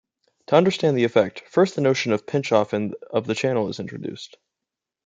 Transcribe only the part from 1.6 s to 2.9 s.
the notion of pinch-off